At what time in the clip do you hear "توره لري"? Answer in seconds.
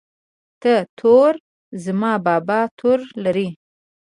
2.79-3.49